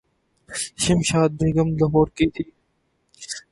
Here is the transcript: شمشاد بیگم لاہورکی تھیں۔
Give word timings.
شمشاد 0.83 1.29
بیگم 1.39 1.69
لاہورکی 1.79 2.25
تھیں۔ 2.33 2.49